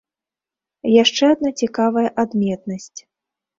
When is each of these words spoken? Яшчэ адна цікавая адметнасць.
Яшчэ 1.03 1.23
адна 1.35 1.53
цікавая 1.63 2.05
адметнасць. 2.25 2.99